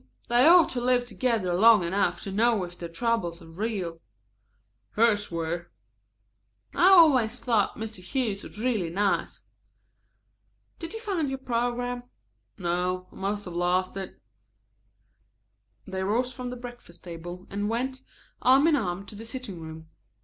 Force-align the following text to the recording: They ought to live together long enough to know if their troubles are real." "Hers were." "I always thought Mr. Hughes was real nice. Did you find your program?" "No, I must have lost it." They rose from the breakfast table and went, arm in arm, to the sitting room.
They 0.29 0.47
ought 0.47 0.69
to 0.69 0.81
live 0.81 1.05
together 1.05 1.53
long 1.53 1.83
enough 1.83 2.23
to 2.23 2.31
know 2.31 2.63
if 2.63 2.75
their 2.75 2.89
troubles 2.89 3.39
are 3.39 3.45
real." 3.47 4.01
"Hers 4.93 5.29
were." 5.29 5.69
"I 6.73 6.87
always 6.89 7.39
thought 7.39 7.75
Mr. 7.77 8.01
Hughes 8.03 8.43
was 8.43 8.57
real 8.57 8.91
nice. 8.91 9.43
Did 10.79 10.93
you 10.95 10.99
find 10.99 11.29
your 11.29 11.37
program?" 11.37 12.01
"No, 12.57 13.09
I 13.11 13.15
must 13.15 13.45
have 13.45 13.53
lost 13.53 13.95
it." 13.95 14.19
They 15.85 16.01
rose 16.01 16.33
from 16.33 16.49
the 16.49 16.55
breakfast 16.57 17.03
table 17.03 17.45
and 17.51 17.69
went, 17.69 18.01
arm 18.41 18.65
in 18.67 18.75
arm, 18.75 19.05
to 19.05 19.13
the 19.13 19.23
sitting 19.23 19.59
room. 19.61 19.87